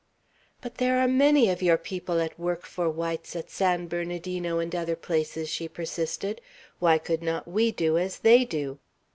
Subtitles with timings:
[0.61, 4.73] "But there are many of your people at work for whites at San Bernardino and
[4.73, 6.41] other places," she persisted.
[6.79, 8.79] "Why could not we do as they do?"